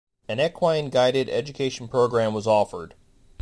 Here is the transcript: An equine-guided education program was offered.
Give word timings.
An 0.27 0.39
equine-guided 0.39 1.29
education 1.29 1.87
program 1.87 2.33
was 2.33 2.47
offered. 2.47 2.95